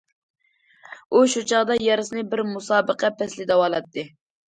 [1.11, 4.13] ئۇ شۇ چاغدا يارىسىنى بىر مۇسابىقە پەسلى داۋالاتتى.